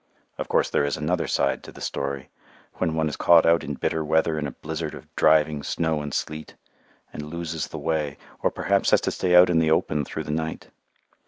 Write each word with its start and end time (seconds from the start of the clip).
Of 0.39 0.47
course 0.49 0.67
there 0.71 0.83
is 0.83 0.97
another 0.97 1.27
side 1.27 1.61
to 1.61 1.71
the 1.71 1.79
story, 1.79 2.29
when 2.77 2.95
one 2.95 3.07
is 3.07 3.15
caught 3.15 3.45
out 3.45 3.63
in 3.63 3.75
bitter 3.75 4.03
weather 4.03 4.39
in 4.39 4.47
a 4.47 4.51
blizzard 4.51 4.95
of 4.95 5.15
driving 5.15 5.61
snow 5.61 6.01
and 6.01 6.11
sleet, 6.11 6.55
and 7.13 7.29
loses 7.29 7.67
the 7.67 7.77
way, 7.77 8.17
or 8.41 8.49
perhaps 8.49 8.89
has 8.89 9.01
to 9.01 9.11
stay 9.11 9.35
out 9.35 9.51
in 9.51 9.59
the 9.59 9.69
open 9.69 10.03
through 10.03 10.23
the 10.23 10.31
night. 10.31 10.69